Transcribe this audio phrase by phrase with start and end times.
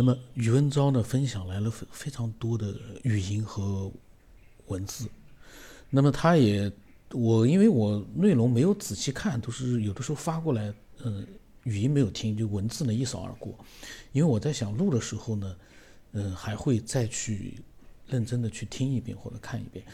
[0.00, 3.90] 那么宇文昭呢，分享来了非非常多的语音和
[4.68, 5.08] 文字。
[5.90, 6.70] 那么他也，
[7.10, 10.72] 我因为我内容没有仔细看，都是有的时候发过来，
[11.02, 11.26] 嗯，
[11.64, 13.52] 语音没有听，就文字呢一扫而过。
[14.12, 15.56] 因为我在想录的时候呢，
[16.12, 17.60] 嗯，还会再去
[18.06, 19.84] 认真的去听一遍或者看一遍。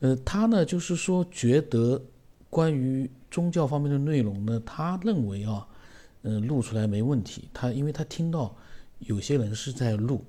[0.00, 2.02] 呃，他呢就是说觉得
[2.50, 5.64] 关于宗教方面的内容呢，他认为啊，
[6.22, 7.48] 嗯，录出来没问题。
[7.54, 8.52] 他因为他听到。
[9.06, 10.24] 有些人是在录，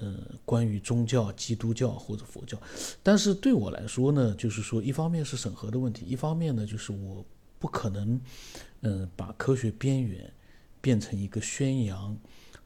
[0.00, 2.60] 嗯，关于宗教、基督教或者佛教，
[3.02, 7.24] 但是对我来说呢，就是说，一方面是审核的问题，一方面呢，就是我
[7.58, 8.20] 不可能，
[8.82, 10.32] 嗯，把科学边缘
[10.80, 12.16] 变成一个宣扬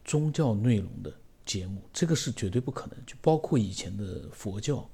[0.05, 1.11] 宗教内容的
[1.43, 2.97] 节目，这个是绝对不可能。
[3.05, 4.87] 就包括以前的佛教，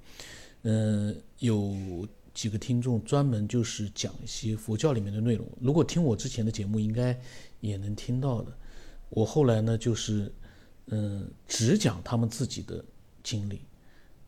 [0.62, 7.20] 嗯，有几个听众专门就是讲一些佛教里面的内容，如果听我之前的节目，应该
[7.60, 8.52] 也能听到的。
[9.10, 10.32] 我后来呢，就是。
[10.92, 12.84] 嗯，只讲他们自己的
[13.24, 13.62] 经历，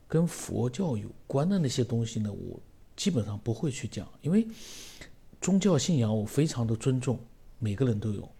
[0.07, 2.59] 跟佛教有关的那些东西呢，我
[2.95, 4.47] 基本上不会去讲，因为
[5.41, 7.19] 宗教信仰我非常的尊重，
[7.57, 8.31] 每个人都有。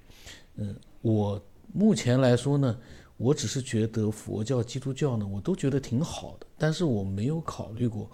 [0.57, 2.79] 嗯，我目前来说呢，
[3.17, 8.07] 我只是觉得佛教、基督教呢，我都觉得挺好的，但是我没有考虑过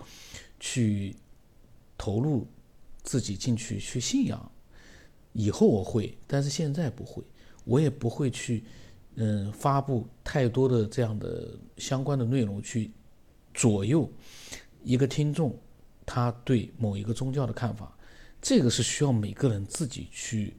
[0.57, 1.17] 去
[1.97, 2.47] 投入
[3.03, 4.51] 自己进去去信仰。
[5.33, 7.21] 以后我会，但是现在不会，
[7.65, 8.63] 我也不会去。
[9.19, 12.91] 嗯，发布太多的这样的相关的内容去
[13.51, 14.07] 左右
[14.83, 15.57] 一个听众
[16.05, 17.97] 他对某一个宗教的看法，
[18.39, 20.55] 这个是需要每个人自己去，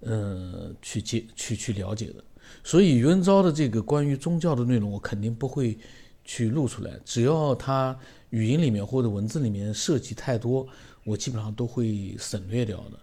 [0.00, 2.24] 呃，去接去去了解的。
[2.64, 5.78] 所以，袁昭的这个关于宗教的内容，我肯定不会
[6.24, 6.98] 去录出来。
[7.04, 7.96] 只要他
[8.30, 10.66] 语音里面或者文字里面涉及太多，
[11.04, 12.98] 我基本上都会省略掉的。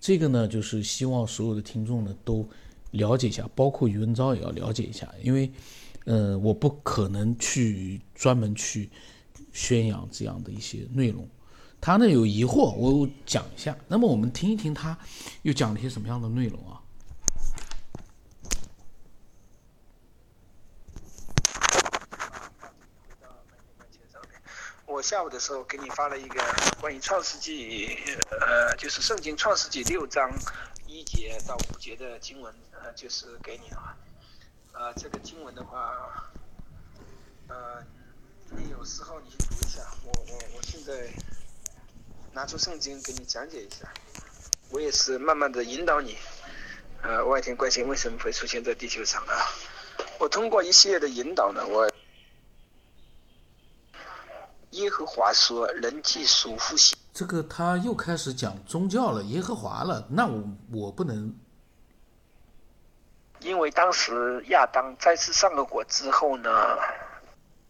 [0.00, 2.48] 这个呢，就是希望所有的听众呢都。
[2.96, 5.50] 了解一下，包括余文昭也要了解一下，因为，
[6.04, 8.90] 呃，我不可能去专门去
[9.52, 11.28] 宣扬这样的一些内容。
[11.80, 13.76] 他呢有疑惑，我讲一下。
[13.86, 14.98] 那么我们听一听他
[15.42, 16.80] 又讲了些什么样的内容啊？
[24.86, 26.42] 我下午的时候给你发了一个
[26.80, 27.98] 关于创世纪，
[28.40, 30.30] 呃，就是圣经创世纪六章。
[30.96, 33.94] 一节到五节的经文，呃，就是给你啊，
[34.72, 36.24] 呃，这个经文的话，
[37.48, 37.84] 呃，
[38.48, 41.12] 你有时候你读一下，我我我现在
[42.32, 43.92] 拿出圣经给你讲解一下，
[44.70, 46.16] 我也是慢慢的引导你，
[47.02, 49.36] 呃，外天怪星为什么会出现在地球上啊？
[50.18, 51.92] 我通过一系列的引导呢，我
[54.70, 56.96] 耶和华说，人既属乎血。
[57.12, 61.34] 这个他又开始讲宗教了，耶和华了，那我我不能，
[63.40, 66.48] 因为当时亚当再次上了果之后呢，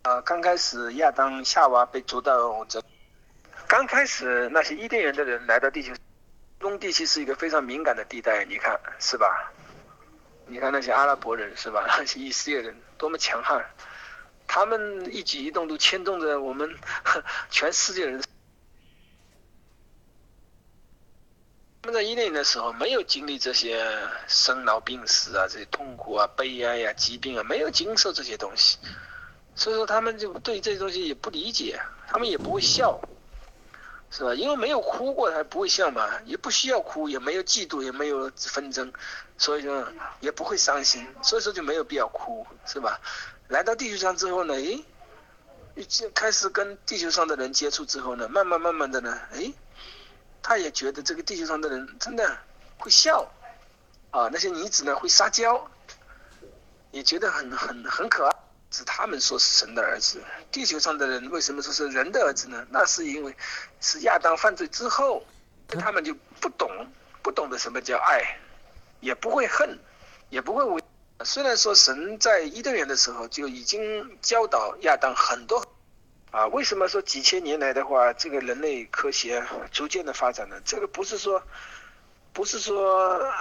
[0.03, 2.83] 呃，刚开始亚当夏娃被逐到这，
[3.67, 5.95] 刚开始那些伊甸园的人来到地球，
[6.61, 9.51] 中地区是一个非常敏感的地带，你看是吧？
[10.47, 11.87] 你看那些阿拉伯人是吧？
[11.97, 13.65] 那些以色列人多么强悍，
[14.47, 16.77] 他们一举一动都牵动着我们
[17.51, 18.23] 全世界人。
[21.83, 23.87] 他们在伊甸的时候没有经历这些
[24.27, 28.79] 生老病死啊，这些痛苦啊、悲哀呀、疾病啊，没有经受这些东西，
[29.55, 33.01] 所以说他们就对这些东西也不理解，他们也不会笑，
[34.11, 34.35] 是吧？
[34.35, 38.93] 因为没有哭过，他不会笑嘛，也不需要哭，也没有嫉妒，也没有纷争，
[39.39, 39.87] 所以说
[40.19, 43.01] 也不会伤心，所以说就没有必要哭，是吧？
[43.49, 44.85] 来到地球上之后呢，诶，
[45.89, 49.53] 就开始跟地球上的人接触之后呢，慢慢慢慢的呢，诶。
[50.43, 52.39] 他也觉得这个地球上的人真的
[52.79, 53.29] 会笑，
[54.13, 55.69] 啊，那些女子呢会撒娇，
[56.93, 58.37] 也觉得很很很可爱。
[58.71, 62.67] 是他们说是神的儿子，地球上的人为什么说是人的儿子呢？
[62.71, 63.35] 那是因为
[63.81, 65.25] 是亚当犯罪之后，
[65.69, 66.69] 他们就不懂，
[67.23, 68.39] 不懂得什么叫爱，
[69.01, 69.79] 也不会恨，
[70.31, 70.83] 也不会为。
[71.25, 75.65] 虽然说神在伊甸园的时候就已经教导亚当很多。
[76.33, 79.43] 啊，为什么说几千年来的话，这个人类科学
[79.73, 80.61] 逐渐的发展呢？
[80.67, 81.43] 这个不是说，
[82.35, 83.33] 不是说，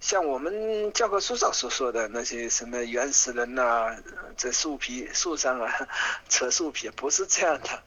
[0.00, 3.94] 像我们教科书上所说的那些什么原始人呐，
[4.38, 5.88] 在树皮树上啊
[6.30, 7.82] 扯树皮，不是这样的。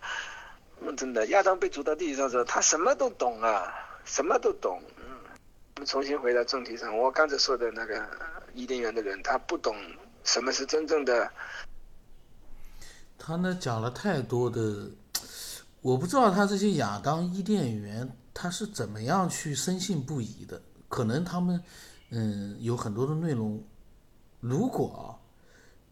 [0.81, 3.73] 嗯，真的，亚当被逐到地球上时候，他什么都懂啊，
[4.05, 4.83] 什么都懂。
[5.75, 8.07] 我们重新回到正题上，我刚才说的那个
[8.53, 9.75] 伊甸园的人，他不懂
[10.23, 11.31] 什么是真正的。
[13.17, 14.91] 他呢讲了太多的，
[15.81, 20.61] 我不知道他这些亚当伊甸园他是怎么样去深信不疑的。
[20.87, 21.63] 可能他们，
[22.11, 23.63] 嗯，有很多的内容，
[24.41, 25.17] 如果啊，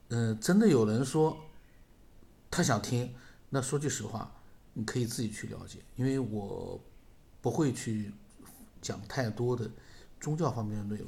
[0.09, 1.35] 嗯，真的有人说
[2.51, 3.15] 他想听，
[3.49, 4.31] 那说句实话，
[4.73, 6.79] 你可以自己去了解，因为我
[7.41, 8.13] 不会去
[8.81, 9.69] 讲太多的
[10.19, 11.07] 宗教方面的内容，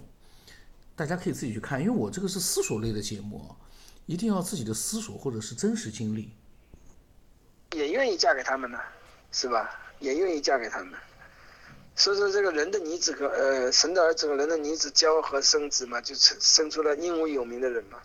[0.95, 3.55] 大家可以自己去看，因为我这个是思索类的节目啊，
[4.05, 6.31] 一定要自己的思索或者是真实经历。
[7.75, 8.79] 也愿意嫁给他们呢，
[9.31, 9.79] 是吧？
[9.99, 10.93] 也愿意嫁给他们。
[11.95, 17.99] 所以说，这个人的女子和呃神的儿子和人的女子交合生子嘛，就生生出了英武有名的人嘛。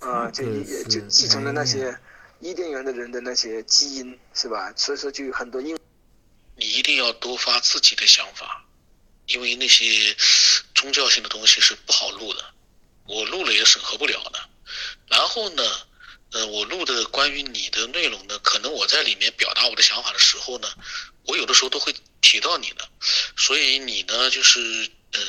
[0.00, 1.96] 啊，就也就继承了那些
[2.40, 4.72] 伊甸园的人的那些基因，是吧？
[4.76, 5.76] 所以说，就有很多英。
[6.58, 8.66] 你一定要多发自己的想法，
[9.26, 10.14] 因为那些
[10.74, 12.44] 宗教性的东西是不好录的，
[13.06, 14.50] 我录了也审核不了的。
[15.06, 15.62] 然后呢？
[16.30, 20.68] 呃，我录的关于你的内容呢，可能我在里面表达我的想法的时候呢，
[21.24, 22.86] 我有的时候都会提到你的，
[23.34, 25.20] 所以你呢，就是呃，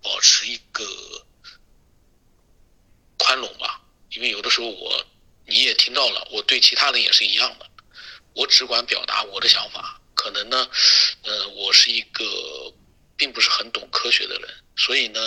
[0.00, 0.86] 保持一个
[3.18, 5.04] 宽容吧，因为有的时候我
[5.44, 7.68] 你也听到了，我对其他人也是一样的，
[8.32, 10.56] 我只管表达我的想法，可能呢，
[11.24, 12.22] 呃，我是一个
[13.16, 15.18] 并不是很懂科学的人，所以呢，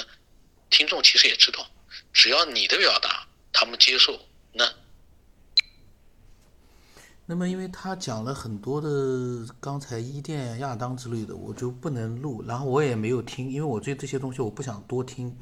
[0.69, 1.67] 听众其实也知道，
[2.13, 4.17] 只要你的表达他们接受，
[4.53, 4.65] 那。
[7.25, 15.37] 那么，因为他讲了很多的刚才伊甸、亚当之类的，我就不能录，然后我也没有听，因为我对这些东西我不想多听。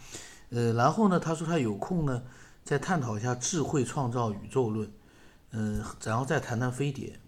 [0.50, 2.24] 呃，然后呢，他说他有空呢，
[2.64, 4.92] 再探讨一下智慧创造宇宙论，
[5.52, 7.20] 嗯，然后再谈谈飞碟。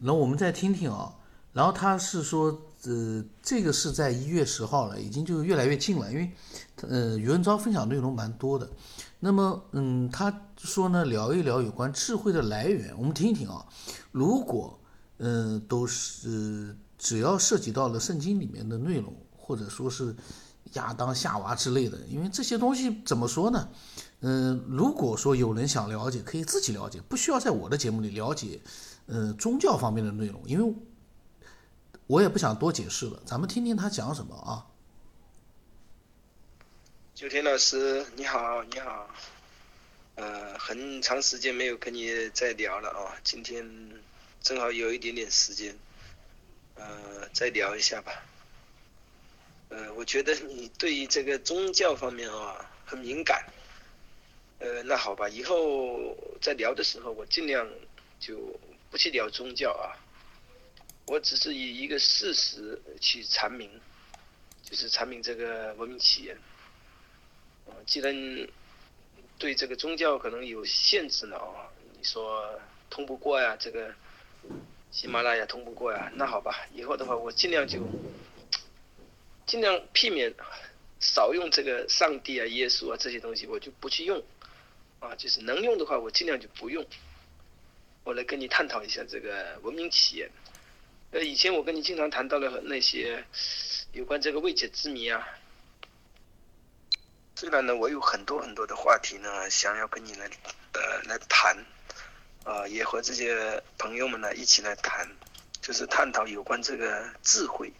[0.00, 1.14] 然后我们再听听啊。
[1.52, 6.30] 然后他是说，呃，这个是在一月十号了，已经就越来越近了，因为，
[6.82, 8.68] 呃，余文昭分享内容蛮多的。
[9.20, 13.64] 那么，嗯，他说呢，聊一聊有关智慧的来源，我们听一听啊。
[14.12, 14.78] 如果，
[15.16, 20.14] 嗯，都是只要涉及到了圣经里面的内容，或者说是
[20.74, 23.68] 亚当夏娃之类的，因为这些东西怎么说呢？
[24.20, 28.60] 嗯，如果说有人想了解，可以自己了解，不需要在我的节目里了解，
[29.06, 30.74] 呃，宗教方面的内容，因为
[32.08, 33.22] 我也不想多解释了。
[33.26, 34.64] 咱们听听他讲什么啊。
[37.14, 39.10] 九天老师，你好，你好，
[40.14, 43.62] 呃，很长时间没有跟你再聊了啊，今天
[44.40, 45.76] 正好有一点点时间，
[46.76, 48.12] 呃，再聊一下吧。
[49.68, 53.44] 呃，我觉得你对于这个宗教方面啊很敏感，
[54.60, 57.68] 呃，那好吧，以后在聊的时候我尽量
[58.18, 58.58] 就
[58.90, 59.92] 不去聊宗教啊，
[61.08, 63.70] 我只是以一个事实去阐明，
[64.62, 66.36] 就是阐明这个文明起源。
[67.86, 68.14] 既然
[69.38, 72.60] 对这个宗教可能有限制了啊，你说
[72.90, 73.94] 通不过呀，这个
[74.90, 77.80] 喜马拉雅通不过呀，那好吧，以后的话我尽量就
[79.46, 80.34] 尽量避免
[81.00, 84.22] 少用这个上帝啊、耶稣啊这些东西，我就不去用
[85.00, 86.84] 啊，就是能用的话我尽量就不用。
[88.04, 90.30] 我来跟你探讨一下这个文明起源。
[91.10, 93.24] 呃，以前我跟你经常谈到了那些
[93.92, 95.26] 有关这个未解之谜啊。
[97.34, 100.28] 虽然呢，我有很多很多的话题呢，想要跟你来，
[100.74, 101.56] 呃，来谈，
[102.44, 105.08] 啊，也和这些朋友们呢一起来谈，
[105.62, 107.72] 就是探讨有关这个智慧，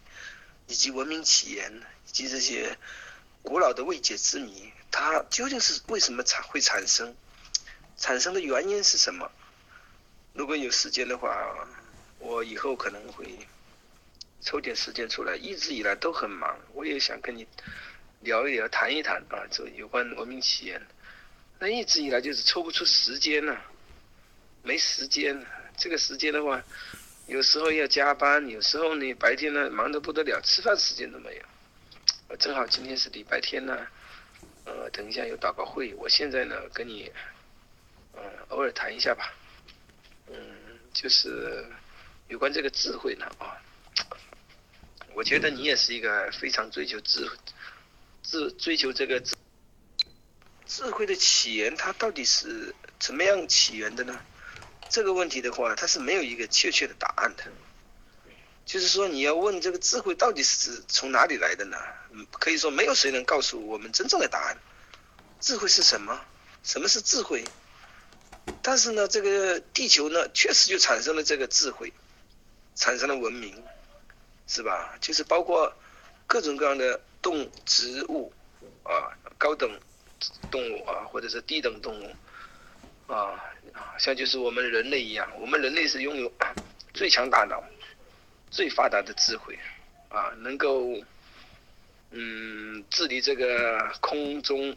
[0.65, 1.71] 以及文明起源，
[2.07, 2.75] 以及这些
[3.43, 7.15] 古老的未解之谜，它究竟是为什么产会产生，
[7.95, 9.31] 产生的原因是什么？
[10.33, 11.29] 如果有时间的话，
[12.19, 13.25] 我以后可能会
[14.41, 15.35] 抽点时间出来。
[15.35, 17.47] 一直以来都很忙，我也想跟你。
[18.21, 20.81] 聊一聊，谈一谈啊，这有关文明起源，
[21.57, 23.55] 那一直以来就是抽不出时间呢，
[24.61, 25.41] 没时间。
[25.77, 26.61] 这个时间的话，
[27.27, 31.41] 有时候要加班，有时候呢白天呢忙得不得了，吃饭时间都没有。
[32.27, 33.87] 我正好今天是礼拜天呢，
[34.65, 37.09] 呃，等一下有祷告会，我现在呢跟你，
[38.17, 39.33] 嗯，偶尔谈一下吧。
[40.27, 40.35] 嗯，
[40.91, 41.65] 就是
[42.29, 43.57] 有关这个智慧呢啊，
[45.15, 47.35] 我觉得你也是一个非常追求智慧。
[48.21, 49.35] 智追求这个智
[50.67, 54.21] 智慧的起源，它到底是怎么样起源的呢？
[54.89, 57.43] 这个问题的话，它是没有一个确切的答案的。
[58.63, 61.77] 就是说，你要问这个智慧到底是从哪里来的呢？
[62.33, 64.57] 可以说，没有谁能告诉我们真正的答案。
[65.39, 66.21] 智慧是什么？
[66.61, 67.43] 什么是智慧？
[68.61, 71.91] 但是呢，这个地球呢，确实就产生了这个智慧，
[72.79, 73.53] 产生了文明，
[74.47, 74.97] 是吧？
[74.99, 75.71] 就是包括
[76.25, 76.99] 各种各样的。
[77.21, 78.31] 动植物
[78.81, 79.69] 啊，高等
[80.49, 83.37] 动物啊，或者是低等动物啊，
[83.97, 86.31] 像就是我们人类一样，我们人类是拥有
[86.95, 87.61] 最强大脑、
[88.49, 89.59] 最发达的智慧
[90.07, 90.95] 啊，能够
[92.11, 94.73] 嗯，治理这个空中、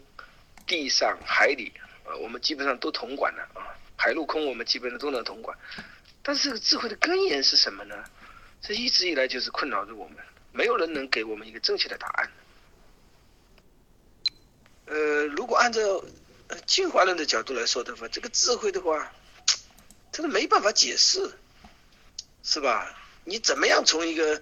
[0.67, 1.71] 地上、海里，
[2.03, 5.57] 呃，我们基本上都统管了啊，海陆空我们基本上都能统管。
[6.23, 8.03] 但是这个智慧的根源是什么呢？
[8.61, 10.17] 这一直以来就是困扰着我们，
[10.53, 12.31] 没有人能给我们一个正确的答案。
[14.85, 16.03] 呃，如果按照
[16.65, 19.11] 进化论的角度来说的话，这个智慧的话，
[20.13, 21.29] 这个没办法解释，
[22.41, 22.97] 是吧？
[23.25, 24.41] 你怎么样从一个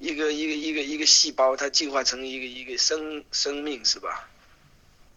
[0.00, 4.28] 一个一个一个一个细胞，它进化成一个一个生生命，是吧？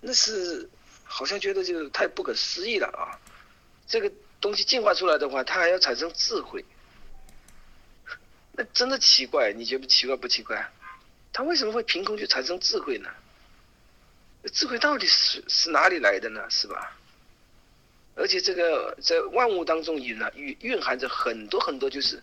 [0.02, 0.70] 那是
[1.04, 3.18] 好像觉得就太不可思议了啊！
[3.88, 6.64] 这个东西进化出来的话，它还要产生智慧，
[8.54, 10.70] 那真的奇怪，你觉得奇怪不奇怪？
[11.32, 13.10] 它为什么会凭空就产生智慧呢？
[14.54, 16.50] 智慧到底是是哪里来的呢？
[16.50, 16.96] 是吧？
[18.16, 22.22] 而且这个在万物当中隐了蕴蕴含着很多很多就是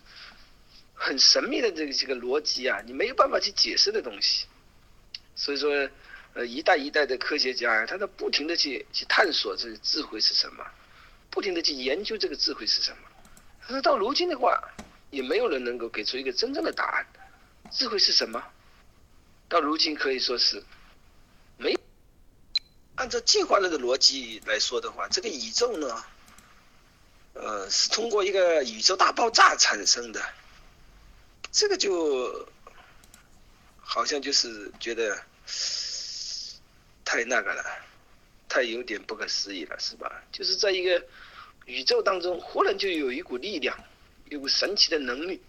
[0.93, 4.45] 很神秘的这个这个逻辑啊，你没有办法去解释的东西。
[5.35, 5.89] 所以说，
[6.33, 10.63] 呃，一代一代的科学家呀，他在不停的去去探索这个智慧是什么，
[11.37, 12.97] 不停的去研究这个智慧是什么。
[13.61, 14.59] 可是到如今的话，
[15.11, 17.05] 也没有人能够给出一个真正的答案。
[17.69, 18.43] 智慧是什么？
[19.47, 20.63] 到如今可以说是
[21.57, 21.77] 没。
[22.95, 26.03] 按照进化论的逻辑来说的话，这个宇宙呢，
[27.33, 30.19] 呃，是通过一个宇宙大爆炸产生的，
[31.51, 32.49] 这个就
[33.77, 35.15] 好像就是觉得
[37.05, 37.63] 太那个了，
[38.49, 40.23] 太有点不可思议了，是吧？
[40.31, 41.05] 就是在一个
[41.65, 43.77] 宇宙当中，忽然就有一股力量，
[44.29, 45.41] 有股神奇的能力，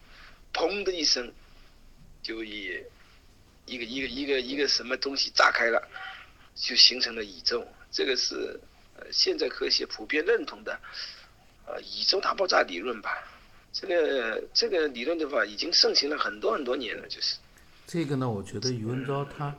[0.53, 1.33] 砰的一声，
[2.23, 2.83] 就以
[3.67, 5.87] 一个一个一个一个什么东西炸开了。
[6.61, 8.59] 就形成了宇宙，这个是
[8.97, 10.77] 呃现在科学普遍认同的，
[11.67, 13.17] 呃宇宙大爆炸理论吧。
[13.73, 17.37] 这个这个理论的话，已经盛行了很多很多年了，就是。
[17.87, 19.57] 这个呢，我觉得余文昭他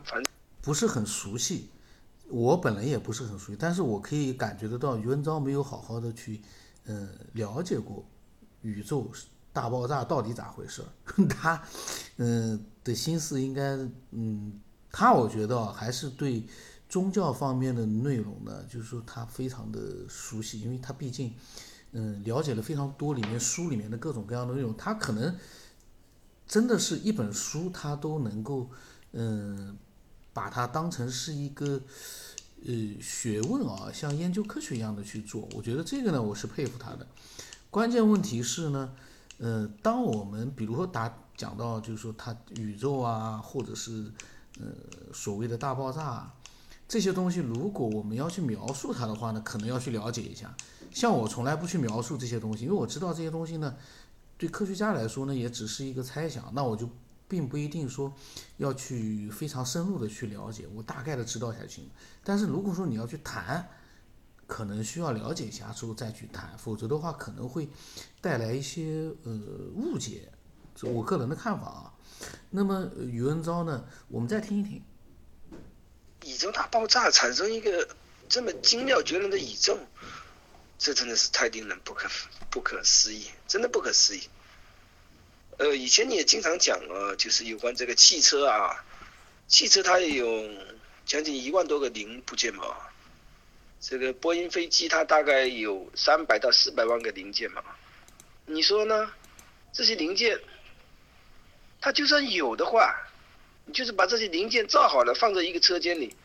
[0.61, 1.69] 不是很熟悉，
[2.29, 6.41] 我本来也不是很熟悉，但是我可以感觉得到余文昭没有好好的去
[6.85, 8.05] 嗯了解过
[8.61, 9.11] 宇宙
[9.51, 10.83] 大爆炸到底咋回事
[11.29, 11.61] 他
[12.17, 13.77] 嗯的心思应该
[14.11, 14.59] 嗯
[14.91, 16.45] 他我觉得还是对。
[16.91, 21.31] 宗教方面的内容呢，就是说他非常的熟悉，因为他毕竟，
[21.91, 25.35] 嗯，了解了非常多里面书里面的各种各样的内容，他可能
[26.47, 28.71] 真的是一本书，他都能够，
[29.11, 29.77] 嗯，
[30.39, 31.81] 把它当成是一个，
[32.65, 35.45] 呃，学问啊，像研究科学一样的去做。
[35.53, 37.05] 我觉得这个呢，我是佩服他的。
[37.69, 38.89] 关键问题是呢，
[39.39, 44.09] 呃，当我们比如说打讲到就是说他宇宙啊，或者是
[44.61, 44.67] 呃
[45.13, 46.31] 所谓的大爆炸。
[46.87, 50.55] 这些东西，如果我们要去描述它的话呢，可能要去了解一下。
[50.89, 53.75] 像我从来不去描述这些东西，因为我知道这些东西呢，
[54.37, 56.49] 对科学家来说呢，也只是一个猜想。
[56.53, 56.89] 那我就
[57.29, 58.13] 并不一定说
[58.57, 61.89] 要去非常深入的去了解，我大概的知道一下就行。
[62.23, 63.69] 但是如果说你要去谈，
[64.47, 67.69] 可能需要了解一下之后再去谈，否则的话可能会
[68.19, 69.31] 带来一些呃
[69.75, 70.31] 误解，
[70.75, 71.93] 这我个人的看法啊。
[72.49, 74.81] 那么宇文昭呢，我们再听一听。
[76.25, 77.87] 宇宙大爆炸产生一个
[78.27, 79.77] 这么精妙绝伦的宇宙，
[80.79, 82.09] 这真的是太令人不可
[82.49, 84.21] 不可思议，真的不可思议。
[85.59, 88.83] 呃，以前你也经常讲啊，就是有关这个汽车啊，
[89.45, 90.49] 汽车它也有
[91.05, 92.63] 将近一万多个零部件嘛，
[93.81, 97.61] 这个波音飞机它大概有三百到四百万个零件嘛，
[98.45, 99.11] 你说呢？
[99.73, 100.39] 这些零件，
[101.81, 102.95] 它就算有的话。
[103.65, 106.15] 你就是把这些零件造好了，放在一个车间里，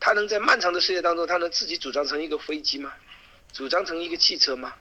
[0.00, 2.92] 它能在漫长的岁月当中，它能自己组装成一个飞机吗？
[3.52, 4.74] 组装成一个汽车吗？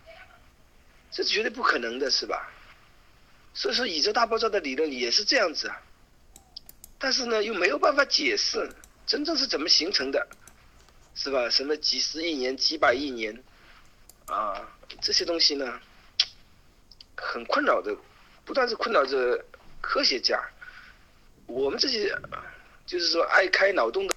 [1.12, 2.50] 这绝对不可能的，是吧？
[3.54, 5.82] 所以说，宇宙大爆炸的理论也是这样子啊。
[6.98, 8.70] 但是呢，又没有办法解释
[9.06, 10.28] 真正是怎么形成的，
[11.16, 11.50] 是吧？
[11.50, 13.44] 什么几十亿年、几百亿年
[14.26, 15.80] 啊，这些东西呢，
[17.16, 17.96] 很困扰的，
[18.46, 19.46] 不但是困扰着
[19.82, 20.42] 科学家。
[21.46, 22.18] 我们这些，
[22.86, 24.16] 就是说爱开脑洞的，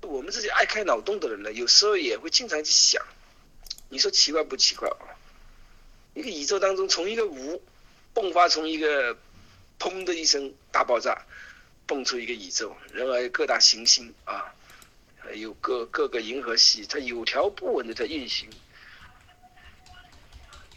[0.00, 3.04] 我们这些爱开脑洞的人呢，有时候也会经常去想，
[3.90, 5.14] 你说奇怪不奇怪啊？
[6.14, 7.62] 一个宇宙当中，从一个无
[8.16, 9.14] 迸发出一个
[9.78, 11.26] 砰的一声大爆炸，
[11.86, 14.54] 蹦出一个宇宙，然后各大行星啊，
[15.18, 18.48] 还有各各个银河系，它有条不紊的在运行。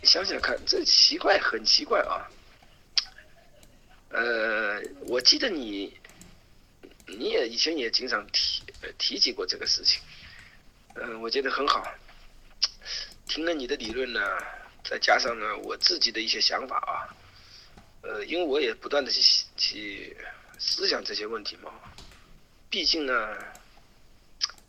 [0.01, 2.27] 你想想看，这奇怪，很奇怪啊。
[4.09, 5.97] 呃，我记得你，
[7.05, 8.63] 你也以前也经常提
[8.97, 10.01] 提及过这个事情，
[10.95, 11.87] 嗯，我觉得很好。
[13.27, 14.19] 听了你的理论呢，
[14.83, 17.15] 再加上呢我自己的一些想法啊，
[18.09, 20.17] 呃，因为我也不断的去去
[20.57, 21.71] 思想这些问题嘛。
[22.67, 23.37] 毕竟呢，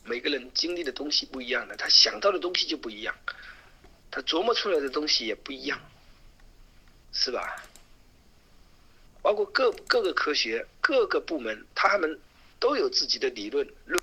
[0.05, 3.17] 每个人经历的东西不一样的，他想到的东西就不一样，
[4.11, 5.81] 他琢磨出来的东西也不一样，
[7.13, 7.63] 是吧？
[9.23, 12.21] 包括各各个科学各个部门，他们
[12.59, 14.03] 都有自己的理论论，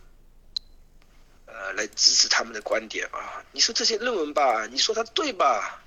[1.46, 3.46] 呃，来支持他们的观点啊。
[3.52, 5.84] 你说这些论文吧，你说它对吧？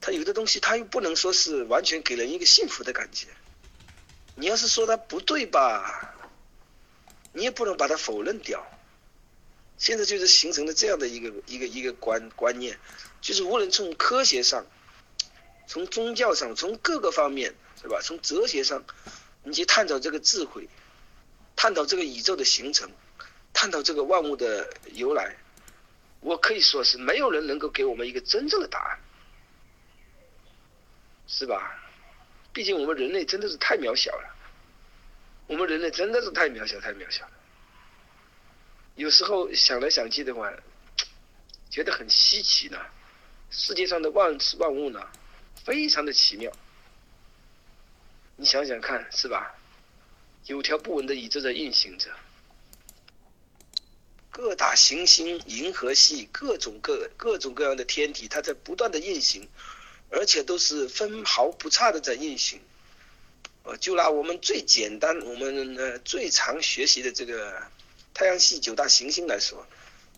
[0.00, 3.26] 他有的东西他又不能说是完全给人一个幸福的感觉。
[4.34, 6.14] 你要是说他不对吧，
[7.32, 8.66] 你也不能把它否认掉。
[9.76, 12.78] 现在就是形成了这样的一个一个一个观观念，
[13.20, 14.66] 就是无论从科学上，
[15.66, 17.54] 从宗教上，从各个方面。
[17.80, 18.00] 是吧？
[18.02, 18.84] 从哲学上，
[19.44, 20.68] 你去探讨这个智慧，
[21.54, 22.90] 探讨这个宇宙的形成，
[23.52, 25.36] 探讨这个万物的由来，
[26.18, 28.98] 我可以说是没有人能够给我们一个真正的答案，
[31.28, 31.78] 是吧？
[32.52, 34.34] 毕竟我们人类真的是太渺小了，
[35.46, 37.32] 我们人类真的是太渺小，太渺小了。
[38.96, 40.52] 有时候想来想去的话，
[41.70, 42.78] 觉得很稀奇呢。
[43.50, 45.06] 世界上的万事万物呢，
[45.64, 46.50] 非常的奇妙。
[48.36, 49.54] 你想想看，是吧？
[50.46, 52.10] 有条不紊的宇宙在运行着，
[54.30, 59.48] 各大行星、银河系、各种各各种各样的天体，它在不断的运行，
[60.10, 62.60] 而且都是分毫不差的在运行。
[63.64, 67.62] 呃，就拿我们最简单、我们呃最常学习的这个
[68.14, 69.66] 太阳系九大行星来说，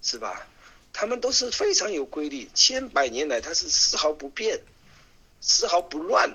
[0.02, 0.46] 是吧？
[0.92, 4.60] 它们都是非常有规律，千百年来它是丝毫不变，
[5.40, 6.30] 丝毫不乱。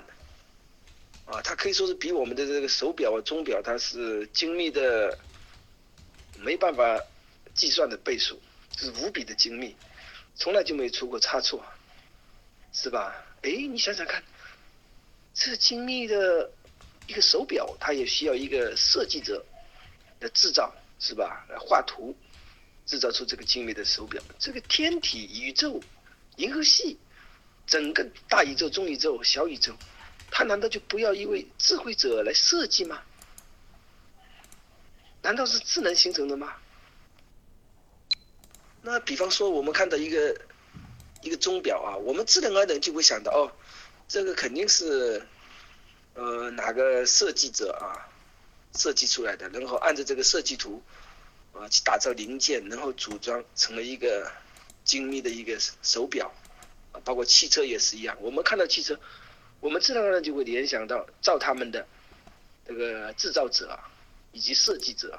[1.26, 5.18] 啊，它可以说是比我们的这个手表啊、钟表，它是精密的，
[6.38, 7.02] 没办法
[7.52, 8.40] 计算的倍数，
[8.78, 9.74] 是无比的精密，
[10.36, 11.64] 从来就没出过差错，
[12.72, 13.25] 是吧？
[13.46, 14.20] 哎，你想想看，
[15.32, 16.50] 这精密的
[17.06, 19.44] 一个手表，它也需要一个设计者
[20.18, 21.46] 来制造，是吧？
[21.48, 22.12] 来画图，
[22.86, 24.20] 制造出这个精密的手表。
[24.36, 25.80] 这个天体、宇宙、
[26.38, 26.98] 银河系，
[27.68, 29.72] 整个大宇宙、中宇宙、小宇宙。
[30.28, 33.00] 它难道就不要一位智慧者来设计吗？
[35.22, 36.56] 难道是智能形成的吗？
[38.82, 40.36] 那比方说，我们看到一个
[41.26, 43.50] 一个钟表啊，我们自然而然就会想到，哦，
[44.06, 45.26] 这个肯定是
[46.14, 48.06] 呃哪个设计者啊
[48.76, 50.80] 设计出来的，然后按照这个设计图
[51.52, 54.30] 啊去打造零件，然后组装成了一个
[54.84, 56.32] 精密的一个手表
[56.92, 58.96] 啊，包括汽车也是一样，我们看到汽车。
[59.58, 61.84] 我们自然而然就会联想到造他们的
[62.68, 63.90] 这个制造者啊
[64.30, 65.18] 以及设计者，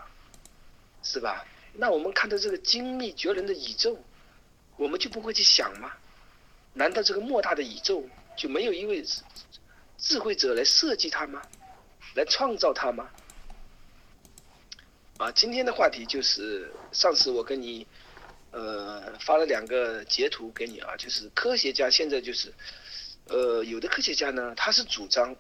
[1.04, 1.44] 是吧？
[1.74, 3.98] 那我们看到这个精密绝伦的宇宙，
[4.78, 5.92] 我们就不会去想吗？
[6.74, 9.04] 难道这个莫大的宇宙就没有一位
[9.98, 11.42] 智慧者来设计它吗？
[12.16, 13.10] 来创造它吗？
[15.18, 17.86] 啊，今天的话题就是上次我跟你
[18.52, 22.54] 呃发了两个截图给你啊，就是科学家现在就是。
[23.30, 25.36] 呃，有的科学家呢，他是主张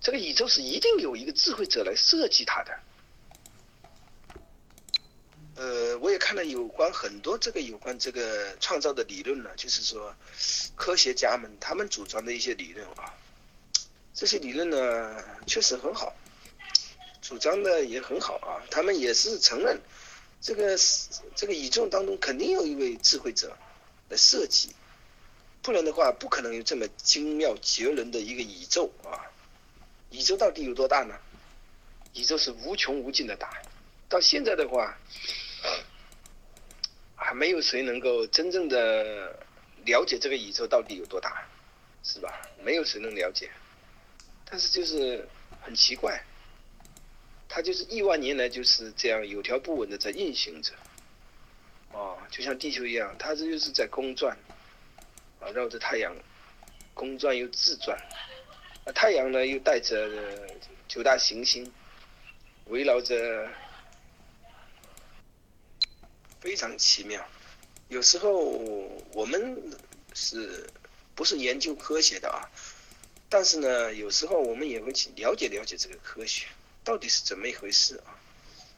[0.00, 2.74] 这个宇宙是一定有一个智慧者来设计它的。
[5.54, 10.14] 呃，我也看了有关很多这个有关这个创造的理论呢，就是说
[10.74, 13.14] 科学家们他们主张的一些理论啊，
[14.14, 16.14] 这些理论呢确实很好，
[17.20, 19.78] 主张的也很好啊，他们也是承认
[20.40, 20.78] 这个
[21.36, 23.56] 这个宇宙当中肯定有一位智慧者
[24.08, 24.74] 来设计。
[25.60, 29.30] 不然的话，不可能有这么精妙绝伦的一个宇宙啊！
[30.10, 31.14] 宇宙到底有多大呢？
[32.14, 33.62] 宇宙是无穷无尽的大，
[34.12, 34.94] 到现在的话，
[37.16, 39.34] 还没有谁能够真正的
[39.86, 41.48] 了解这个宇宙到底有多大，
[42.04, 42.42] 是吧？
[42.62, 43.50] 没有谁能了解。
[44.44, 45.26] 但是就是
[45.62, 46.22] 很奇怪，
[47.48, 50.74] 它就是亿万年来就是这样有条不紊的在运行着，
[51.92, 54.36] 哦，就像地球一样，它这就是在公转。
[55.40, 56.14] 啊，绕着太阳
[56.92, 57.98] 公转又自转，
[58.84, 60.46] 啊，太阳呢又带着
[60.86, 61.72] 九大行星
[62.66, 63.48] 围绕着，
[66.42, 67.24] 非常奇妙。
[67.88, 68.32] 有时候
[69.12, 69.56] 我们
[70.12, 70.68] 是
[71.14, 72.42] 不是研究科学的啊？
[73.28, 76.46] 但是呢，有时候我们也会去了解了解这个科学
[76.82, 78.18] 到底是怎么一回事啊。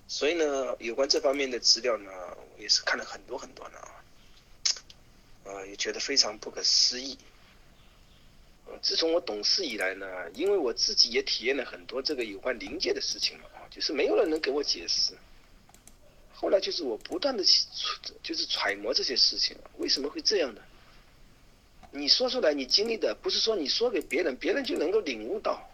[0.06, 2.10] 所以呢，有关这方面的资料呢，
[2.54, 3.88] 我也是看了很多很多的啊。
[5.46, 7.16] 啊，也觉得非常不可思议。
[8.82, 15.14] 自从我懂事以来呢，因为我自己也体验了很多这个有关灵界的事情了啊，就是没有人能给我解释。
[16.44, 17.64] 后来就是我不断的去，
[18.22, 20.60] 就是揣摩这些事情，为什么会这样呢？
[21.90, 25.66] 你说出来，你经历的不是说你说给别人，别人就能够领悟到，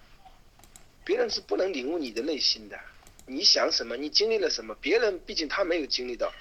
[1.05, 2.79] 别人是不能领悟你的内心的。
[3.27, 3.97] 你想什么？
[3.97, 4.73] 你经历了什么？
[4.81, 6.33] 别人毕竟他没有经历到，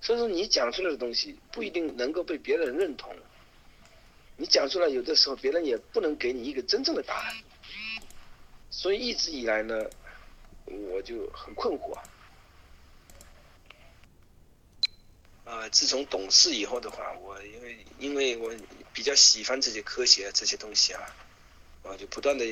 [0.00, 3.14] 所以说你讲出来的东西不一定能够被别人认同。
[4.36, 7.36] 你讲出来，有的时候别人也不能给你一个真正的答案。
[8.68, 9.88] 所以一直以来呢，
[10.64, 11.94] 我就很困惑。
[11.94, 12.02] 啊，
[15.70, 18.52] 自从懂事以后的话，我因为因为我
[18.92, 21.00] 比较喜欢这些科学这些东西啊，
[21.82, 22.44] 我就不断的。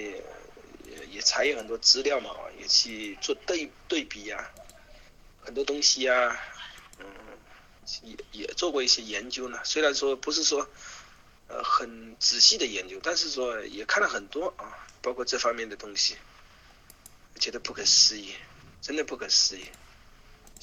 [0.86, 2.30] 也也查阅很多资料嘛，
[2.60, 4.50] 也去做对对比呀，
[5.42, 6.38] 很多东西呀，
[6.98, 7.06] 嗯，
[8.02, 9.58] 也也做过一些研究呢。
[9.64, 10.68] 虽然说不是说
[11.48, 16.16] 呃很仔细的研究，但是说也看了很多啊，包括这方面的东西，
[17.40, 18.34] 觉得不可思议，
[18.82, 19.64] 真的不可思议。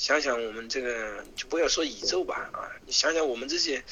[0.01, 3.85] 想想我们这个，就不要说宇宙吧啊，你想想我们这些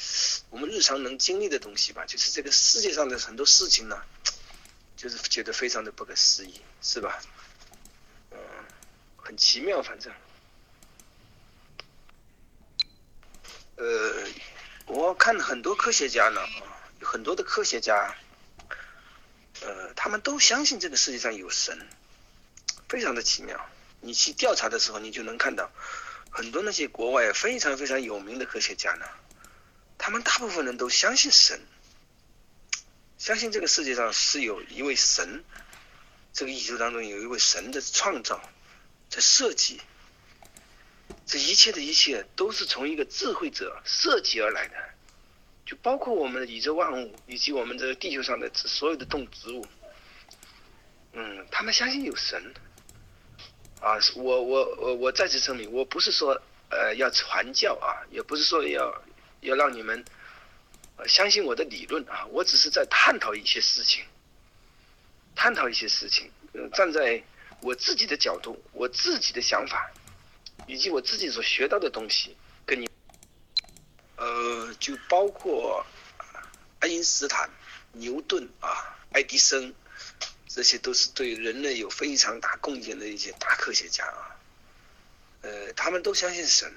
[0.50, 4.02] 我们日常能经历的东西吧，就是这个世界上的很多事情呢。
[4.96, 7.22] 就是觉得非常的不可思议，是吧？
[8.32, 8.38] 嗯，
[9.16, 10.12] 很奇妙，反正。
[13.76, 14.26] 呃，
[14.86, 18.16] 我看很多科学家呢，啊，很多的科学家，
[19.60, 21.86] 呃，他们都相信这个世界上有神，
[22.88, 23.64] 非常的奇妙。
[24.02, 25.70] 你去调查的时候，你就能看到
[26.30, 29.04] 很多那些国外非常非常有名的科学家呢，
[29.98, 31.60] 他们大部分人都相信神。
[33.18, 35.44] 相信这个世界上是有一位神，
[36.32, 38.40] 这个宇宙当中有一位神的创造，
[39.10, 39.80] 在设计，
[41.26, 44.74] 这一切的一切都是从一个智慧者设计而来的，
[45.66, 49.66] 就包括我们的宇宙万物以及我们这个地球上的所有的动植物。
[51.12, 52.54] 嗯，他们相信有神。
[53.80, 56.40] 啊，我我我我再次声明，我不是说
[56.70, 59.02] 呃要传教啊，也不是说要
[59.40, 60.04] 要让你们。
[61.06, 64.04] 相信我的理论啊，我只是在探讨一些事情，
[65.34, 66.30] 探讨一些事情，
[66.74, 67.24] 站在
[67.62, 69.90] 我自己的角度，我自己的想法，
[70.66, 72.86] 以及我自己所学到的东西，跟你，
[74.16, 75.82] 呃，就包括
[76.80, 77.48] 爱因斯坦、
[77.92, 78.68] 牛顿啊、
[79.12, 79.72] 爱迪生，
[80.52, 84.36] 这些都是对人类有非常大贡献的一些大科学家啊，
[85.42, 86.74] 呃，他们都相信神，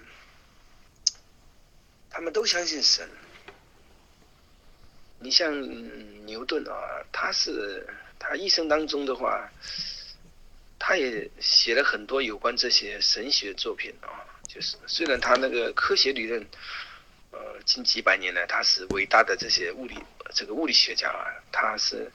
[2.08, 3.10] 他们都相信神。
[5.18, 5.52] 你像
[6.28, 7.88] 牛顿啊，他是
[8.20, 9.50] 他一生当中的话，
[10.78, 14.22] 他也写了很多有关这些神学作品啊。
[14.48, 16.46] 就是虽然他那个科学理论，
[17.32, 19.98] 呃，近几百年来他是伟大的这些物理
[20.36, 22.12] 这个物理学家啊，他是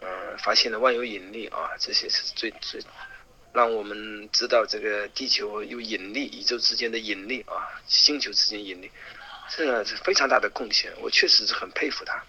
[0.00, 2.82] 呃发现了万有引力啊，这些是最最
[3.52, 8.90] 让我们知道这个地球有引力，宇宙之间的引力啊，星球之间引力。
[9.48, 12.22] 这是非常大的贡献，我确实是很佩服他。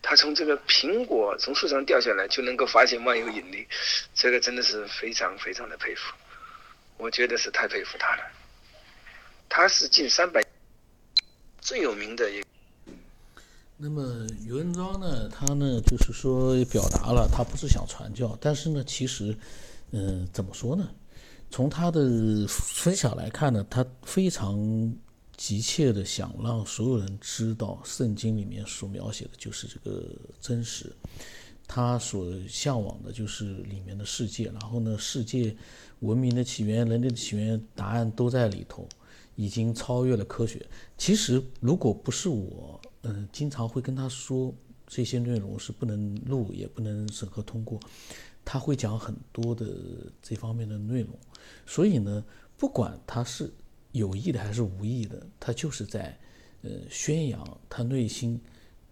[0.00, 3.68] 他从这个苹果从树上掉下来就能够发现万有引力，
[4.14, 6.14] 这个真的是非常非常的佩服。
[6.96, 8.22] 我觉得是太佩服他了。
[9.50, 10.42] 他是近三百
[11.60, 12.30] 最有名的。
[12.30, 12.42] 一。
[13.80, 15.28] 那么余文章呢？
[15.28, 19.36] 他呢，就是说表达了他不是想传教，但是呢，其实，
[19.92, 20.90] 嗯，怎么说呢？
[21.48, 24.92] 从他的分享来看呢，他非常。
[25.38, 30.04] 急切的想让所有人知道，圣经里面所描写的就是这个
[30.40, 30.92] 真实，
[31.64, 34.46] 他所向往的就是里面的世界。
[34.46, 35.56] 然后呢，世界
[36.00, 38.88] 文明的起源、人类的起源，答案都在里头，
[39.36, 40.60] 已经超越了科学。
[40.96, 42.67] 其实，如果不是我，
[43.02, 44.54] 嗯，经常会跟他说
[44.86, 47.78] 这些内容是不能录，也不能审核通过，
[48.44, 49.66] 他会讲很多的
[50.22, 51.10] 这方面的内容。
[51.66, 52.24] 所以呢，
[52.56, 53.52] 不管他是。
[53.92, 56.16] 有意的还是无意的，他就是在，
[56.60, 58.38] 呃，宣扬他内心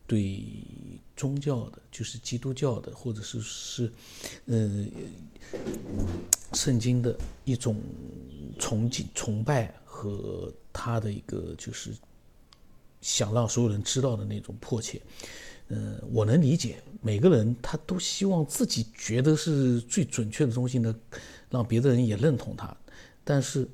[0.07, 0.43] 对
[1.15, 3.93] 宗教的，就是基督教的，或者是是，
[4.47, 4.87] 呃，
[6.55, 7.15] 圣经的
[7.45, 7.79] 一种
[8.59, 11.93] 崇敬、崇拜和他的一个就是
[13.07, 15.01] 想让所有人知道的那种迫切。
[15.69, 20.93] 嗯，我能理解，每个人他都希望自己觉得是最准确的东西呢，
[21.49, 22.77] 让别的人也认同他，
[23.23, 23.69] 但是。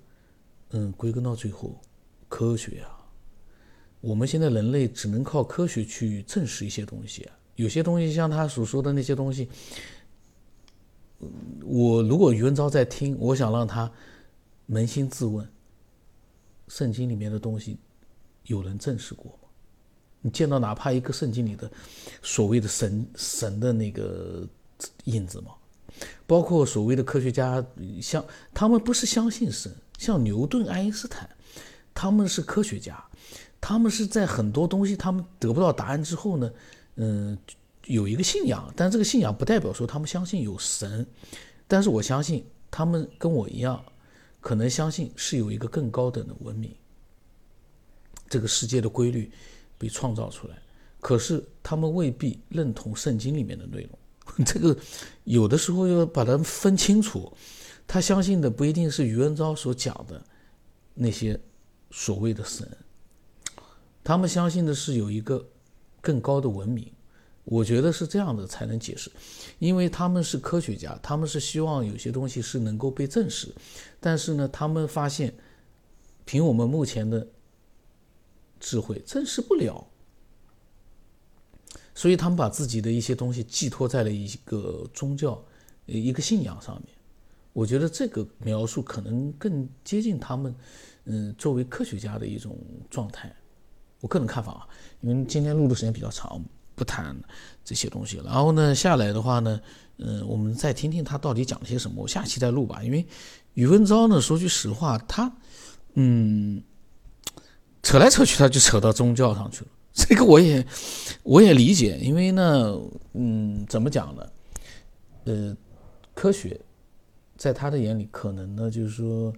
[0.74, 1.78] 嗯，归根到最后，
[2.30, 3.04] 科学啊，
[4.00, 7.36] 我们现在人类只能靠科学去证实一些东西啊。
[7.56, 9.50] 有些东西像他所说的那些东西，
[11.62, 13.92] 我如果余文昭在听，我想让他
[14.70, 15.46] 扪心自问：
[16.68, 17.76] 圣经里面的东西
[18.44, 19.48] 有人证实过吗？
[20.20, 21.70] 你见到哪怕一个圣经里的
[22.22, 24.46] 所谓的神神的那个
[25.04, 25.52] 印子吗？
[26.26, 27.64] 包括所谓的科学家，
[28.00, 28.24] 像
[28.54, 29.72] 他们不是相信神。
[29.98, 31.28] 像牛顿、爱因斯坦，
[31.94, 33.00] 他们是科学家，
[33.60, 36.50] 他们是在很多东西他们得不到答案之后呢，
[36.96, 37.38] 嗯，
[37.86, 41.06] 有一个信仰，但这个信仰不代表说他们相信有神，
[41.68, 43.80] 但是我相信他们跟我一样，
[44.40, 46.74] 可能相信是有一个更高等的文明，
[48.32, 49.30] 这个世界的规律
[49.76, 50.56] 被创造出来，
[51.02, 53.90] 可是他们未必认同圣经里面的内容。
[54.46, 54.74] 这个
[55.24, 57.30] 有的时候要把它分清楚，
[57.86, 60.24] 他相信的不一定是余文昭所讲的
[60.94, 61.38] 那些
[61.90, 62.66] 所谓的神，
[64.02, 65.46] 他们相信的是有一个
[66.00, 66.90] 更高的文明。
[67.44, 69.10] 我觉得是这样的才能解释，
[69.58, 73.52] 因为他们是科学家，他们是希望有些东西是能够被证实，
[73.98, 75.34] 但是呢，他们发现
[76.24, 77.26] 凭我们目前的
[78.62, 79.84] 智慧证实不了。
[81.94, 85.44] 所以他们把自己的一些东西寄托在了一个宗教、
[85.84, 86.94] 一个信仰上面。
[87.52, 90.54] 我觉得这个描述可能更接近他们，
[91.04, 92.56] 嗯，作为科学家的一种
[92.88, 93.34] 状态。
[94.00, 94.68] 我个人看法啊，
[95.00, 96.42] 因为今天录的时间比较长，
[96.74, 97.14] 不谈
[97.62, 98.16] 这些东西。
[98.24, 99.60] 然后呢，下来的话呢，
[99.98, 102.00] 嗯，我们再听听他到底讲了些什么。
[102.00, 102.82] 我下期再录吧。
[102.82, 103.06] 因为
[103.52, 105.30] 宇文昭呢，说句实话，他，
[105.92, 106.62] 嗯，
[107.82, 109.70] 扯来扯去，他就扯到宗教上去了。
[109.92, 110.66] 这个我也，
[111.22, 112.80] 我也理解，因为呢，
[113.12, 114.26] 嗯，怎么讲呢？
[115.24, 115.56] 呃，
[116.14, 116.58] 科学
[117.36, 119.30] 在他的眼里，可能呢，就是说，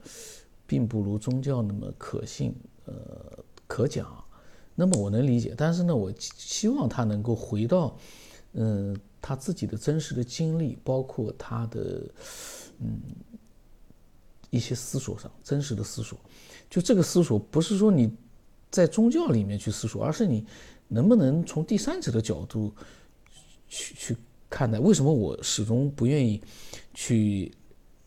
[0.65, 2.55] 并不如宗教那么可信，
[2.85, 2.95] 呃，
[3.67, 4.23] 可讲。
[4.77, 7.99] 那么我能理解，但是呢，我希望他能够回到，
[8.53, 12.09] 嗯，他自己的真实的经历，包括他的，
[12.79, 13.01] 嗯，
[14.51, 16.17] 一些思索上，真实的思索。
[16.71, 18.15] 就这个思索，不是说你。
[18.75, 20.45] 在宗教里面去思索，而是你
[20.89, 22.75] 能不能从第三者的角度
[23.69, 24.17] 去去
[24.51, 24.81] 看待？
[24.81, 26.43] 为什么我始终不愿意
[26.93, 27.55] 去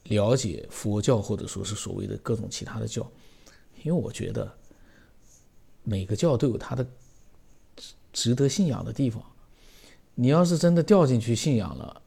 [0.04, 3.10] 了解佛教，或者说是所谓的各种其他的教？
[3.82, 4.54] 因为我觉得
[5.84, 6.86] 每个教都有它的
[8.12, 9.24] 值得信仰的地方。
[10.16, 12.02] 你要是真的掉进去信仰了，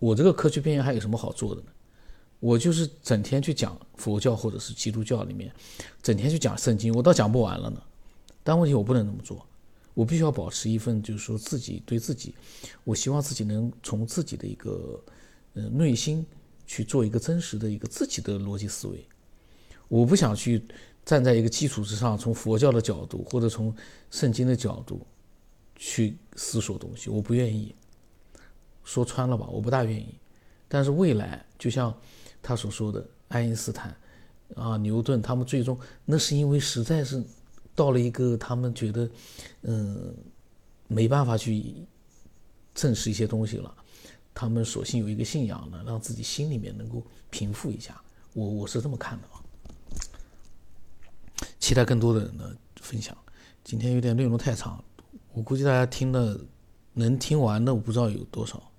[0.00, 1.68] 我这个科学边缘还有什么好做的呢？
[2.42, 5.54] 我就是整天去讲佛教或者是基督教里面，
[6.02, 7.80] 整天去讲圣经，我倒讲不完了呢。
[8.42, 9.46] 但问题我不能这么做，
[9.94, 12.34] 我必须要保持一份就是说自己对自己，
[12.82, 15.00] 我希望自己能从自己的一个
[15.54, 16.26] 呃内心
[16.66, 19.06] 去做一个真实的一个自己的逻辑思维。
[19.86, 20.64] 我不想去
[21.04, 23.72] 站在一个基础之上，从佛教的角度或者从
[24.10, 25.06] 圣经的角度
[25.76, 27.72] 去思索东西，我不愿意。
[28.82, 30.18] 说穿了吧，我不大愿意。
[30.66, 31.96] 但是未来就像。
[32.42, 33.96] 他所说的爱因斯坦，
[34.56, 37.22] 啊，牛顿，他们最终那是因为实在是
[37.74, 39.08] 到了一个他们觉得，
[39.62, 40.14] 嗯，
[40.88, 41.74] 没办法去
[42.74, 43.74] 证实一些东西了，
[44.34, 48.00] 他们索性有一个信仰呢，让自己心里面能够平复一下。
[48.34, 49.40] 我我是这么看的啊。
[51.60, 53.16] 期待更多的人的分享。
[53.62, 54.82] 今天有点内容太长，
[55.32, 56.38] 我估计大家听的
[56.94, 58.71] 能听完的，我不知道有多少。